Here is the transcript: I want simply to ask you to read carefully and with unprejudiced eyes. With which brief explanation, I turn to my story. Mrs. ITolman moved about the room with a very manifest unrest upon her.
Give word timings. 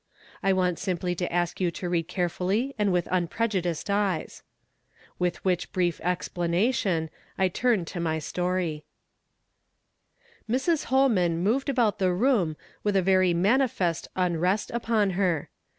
I 0.41 0.51
want 0.51 0.79
simply 0.79 1.13
to 1.13 1.31
ask 1.31 1.61
you 1.61 1.69
to 1.69 1.87
read 1.87 2.07
carefully 2.07 2.73
and 2.79 2.91
with 2.91 3.07
unprejudiced 3.11 3.87
eyes. 3.87 4.41
With 5.19 5.45
which 5.45 5.71
brief 5.71 6.01
explanation, 6.03 7.11
I 7.37 7.49
turn 7.49 7.85
to 7.85 7.99
my 7.99 8.17
story. 8.17 8.83
Mrs. 10.49 10.87
ITolman 10.87 11.43
moved 11.43 11.69
about 11.69 11.99
the 11.99 12.11
room 12.11 12.57
with 12.81 12.95
a 12.95 13.03
very 13.03 13.35
manifest 13.35 14.07
unrest 14.15 14.71
upon 14.71 15.11
her. 15.11 15.51